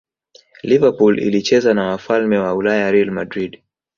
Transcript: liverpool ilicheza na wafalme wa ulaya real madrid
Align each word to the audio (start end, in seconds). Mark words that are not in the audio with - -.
liverpool 0.63 1.19
ilicheza 1.19 1.73
na 1.73 1.87
wafalme 1.87 2.37
wa 2.37 2.55
ulaya 2.55 2.91
real 2.91 3.11
madrid 3.11 3.61